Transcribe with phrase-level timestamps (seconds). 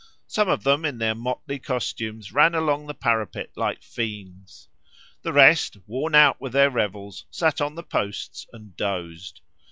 [0.25, 4.67] Some of them in their motley costumes ran along the parapet like fiends.
[5.21, 9.41] The rest, worn out with their revels, sat on the posts and dozed.